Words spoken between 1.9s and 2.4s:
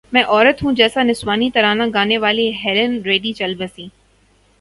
گانے